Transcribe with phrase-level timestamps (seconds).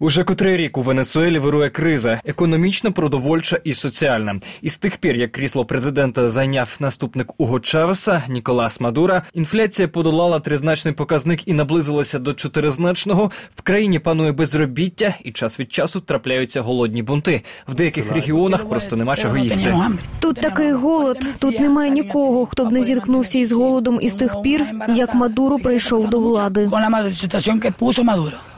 [0.00, 4.40] Уже котрий рік у Венесуелі вирує криза економічна, продовольча і соціальна.
[4.62, 10.40] І з тих пір, як крісло президента зайняв наступник Уго Чавеса Ніколас Мадура, інфляція подолала
[10.40, 13.30] тризначний показник і наблизилася до чотиризначного.
[13.54, 17.42] В країні панує безробіття, і час від часу трапляються голодні бунти.
[17.68, 19.74] В деяких регіонах просто нема чого їсти.
[20.20, 21.26] Тут такий голод.
[21.38, 26.10] Тут немає нікого, хто б не зіткнувся із голодом із тих пір, як Мадуро прийшов
[26.10, 26.68] до влади.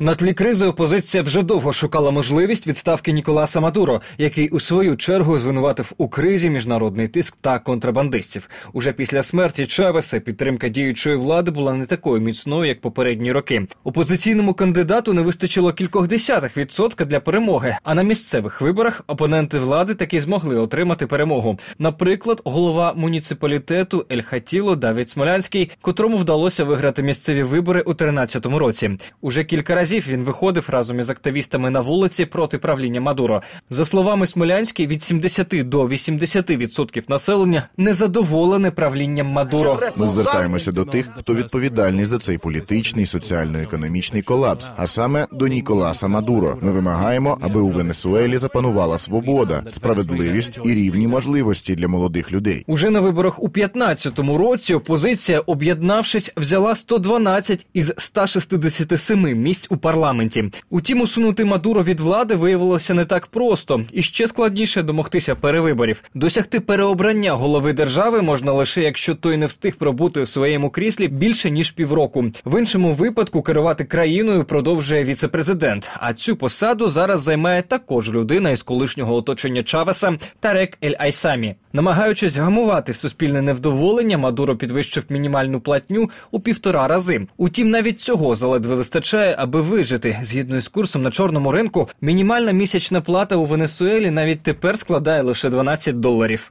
[0.00, 5.38] На тлі кризи опозиція вже довго шукала можливість відставки Ніколаса Мадуро, який у свою чергу
[5.38, 8.48] звинуватив у кризі міжнародний тиск та контрабандистів.
[8.72, 13.66] Уже після смерті Чавеса підтримка діючої влади була не такою міцною, як попередні роки.
[13.84, 17.76] Опозиційному кандидату не вистачило кількох десятих відсотка для перемоги.
[17.82, 21.58] А на місцевих виборах опоненти влади таки змогли отримати перемогу.
[21.78, 28.90] Наприклад, голова муніципалітету Ель Хатіло Давід Смолянський, котрому вдалося виграти місцеві вибори у 2013 році.
[29.20, 33.42] Уже кілька разів він виходив разом із активістами на вулиці проти правління Мадуро.
[33.70, 39.80] За словами Смолянський, від 70 до 80% населення незадоволене правлінням Мадуро.
[39.96, 46.08] Ми звертаємося до тих, хто відповідальний за цей політичний, соціально-економічний колапс, а саме до Ніколаса
[46.08, 46.58] Мадуро.
[46.62, 52.64] Ми вимагаємо, аби у Венесуелі запанувала свобода, справедливість і рівні можливості для молодих людей.
[52.66, 60.44] Уже на виборах у 15-му році опозиція, об'єднавшись, взяла 112 із 167 місць у парламенті.
[60.70, 66.02] Утім, усунути Мадуро від влади виявилося не так просто, і ще складніше домогтися перевиборів.
[66.14, 71.50] Досягти переобрання голови держави можна лише якщо той не встиг пробути у своєму кріслі більше
[71.50, 72.24] ніж півроку.
[72.44, 75.90] В іншому випадку керувати країною продовжує віцепрезидент.
[76.00, 81.54] А цю посаду зараз займає також людина із колишнього оточення Чавеса Тарек Ель Айсамі.
[81.72, 87.26] Намагаючись гамувати суспільне невдоволення, Мадуро підвищив мінімальну платню у півтора рази.
[87.36, 90.18] Утім, навіть цього заледве вистачає, аби вижити.
[90.22, 95.48] Згідно із курсом на чорному ринку, мінімальна місячна плата у Венесуелі навіть тепер складає лише
[95.48, 96.48] 12 доларів.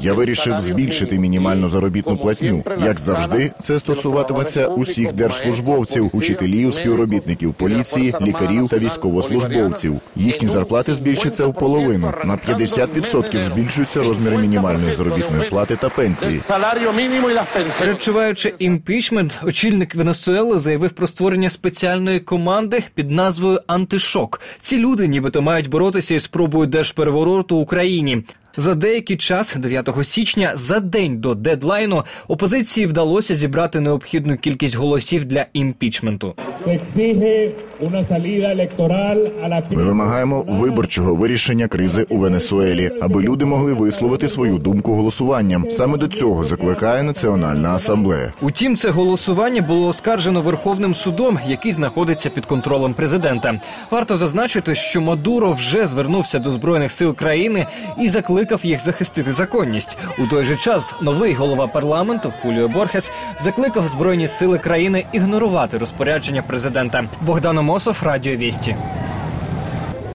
[0.00, 2.64] Я вирішив збільшити мінімальну заробітну платню.
[2.84, 10.00] Як завжди, це стосуватиметься усіх держслужбовців, учителів, співробітників поліції, лікарів та військовослужбовців.
[10.16, 12.12] Їхні зарплати збільшаться в половину.
[12.24, 16.40] На 50% збільшуються розміри мінімальної заробітної плати та пенсії.
[17.78, 24.40] Перечуваючи імпічмент, очільник Венесуели заявив про створення спеціальної команди під назвою Антишок.
[24.60, 28.22] Ці люди, нібито, мають боротися із спробою держперевороту в Україні.
[28.56, 35.24] За деякий час, 9 січня, за день до дедлайну, опозиції вдалося зібрати необхідну кількість голосів
[35.24, 36.34] для імпічменту.
[39.70, 45.70] Ми вимагаємо виборчого вирішення кризи у Венесуелі, аби люди могли висловити свою думку голосуванням.
[45.70, 48.32] Саме до цього закликає Національна асамблея.
[48.42, 53.60] Утім, це голосування було оскаржено Верховним судом, який знаходиться під контролем президента.
[53.90, 57.66] Варто зазначити, що Мадуро вже звернувся до збройних сил країни
[57.98, 59.98] і закликав їх захистити законність.
[60.18, 66.42] У той же час новий голова парламенту Хуліо Борхес закликав збройні сили країни ігнорувати розпорядження
[66.42, 67.04] президента.
[67.26, 68.76] Богдан Омосов, Радіо Вісті.